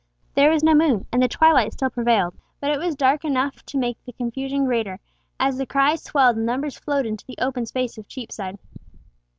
[0.33, 3.77] There was no moon, and the twilight still prevailed, but it was dark enough to
[3.77, 4.99] make the confusion greater,
[5.39, 8.57] as the cries swelled and numbers flowed into the open space of Cheapside.